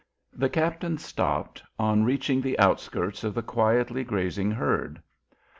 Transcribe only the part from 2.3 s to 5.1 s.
the outskirts of the quietly grazing herd.